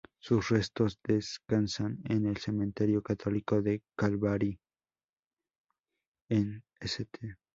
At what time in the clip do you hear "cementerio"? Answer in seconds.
2.37-3.03